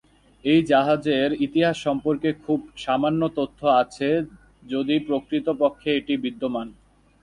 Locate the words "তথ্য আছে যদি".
3.37-4.95